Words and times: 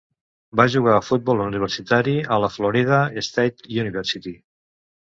Va 0.61 0.63
jugar 0.75 0.95
a 0.99 1.03
futbol 1.09 1.43
universitari 1.45 2.17
a 2.37 2.41
la 2.45 2.51
Florida 2.57 3.01
State 3.31 3.79
University. 3.85 4.37